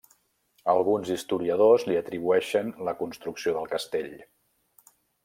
Alguns 0.71 1.11
historiadors 1.15 1.85
li 1.89 1.99
atribueixen 2.01 2.71
la 2.89 2.97
construcció 3.03 3.55
del 3.59 3.69
castell. 3.75 4.11